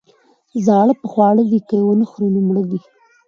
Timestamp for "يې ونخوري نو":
1.79-2.39